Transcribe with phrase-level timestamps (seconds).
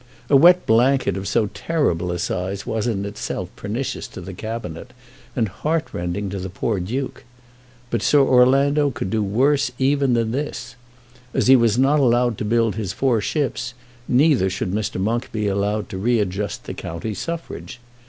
[0.31, 4.93] A wet blanket of so terrible a size was in itself pernicious to the Cabinet,
[5.35, 7.23] and heartrending to the poor Duke.
[7.91, 10.73] But Sir Orlando could do worse even than this.
[11.35, 13.75] As he was not to build his four ships,
[14.07, 14.99] neither should Mr.
[14.99, 17.79] Monk be allowed to readjust the county suffrage.